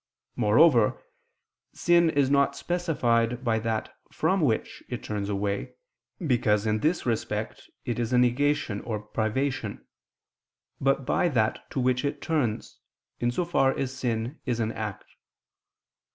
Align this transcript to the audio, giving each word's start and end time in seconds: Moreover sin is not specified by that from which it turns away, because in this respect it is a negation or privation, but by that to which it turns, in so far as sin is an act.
Moreover 0.35 0.99
sin 1.73 2.09
is 2.09 2.31
not 2.31 2.55
specified 2.55 3.43
by 3.43 3.59
that 3.59 3.93
from 4.11 4.41
which 4.41 4.81
it 4.89 5.03
turns 5.03 5.29
away, 5.29 5.75
because 6.25 6.65
in 6.65 6.79
this 6.79 7.05
respect 7.05 7.69
it 7.85 7.99
is 7.99 8.11
a 8.11 8.17
negation 8.17 8.81
or 8.81 8.99
privation, 8.99 9.85
but 10.79 11.05
by 11.05 11.29
that 11.29 11.69
to 11.69 11.79
which 11.79 12.03
it 12.03 12.19
turns, 12.19 12.79
in 13.19 13.29
so 13.29 13.45
far 13.45 13.77
as 13.77 13.95
sin 13.95 14.39
is 14.43 14.59
an 14.59 14.71
act. 14.71 15.05